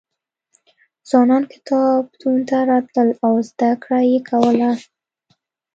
ځوانان 1.09 1.43
کتابتون 1.53 2.35
ته 2.49 2.57
راتلل 2.69 3.09
او 3.25 3.33
زده 3.49 3.71
کړه 3.81 3.99
یې 4.11 4.19
کوله. 4.29 4.71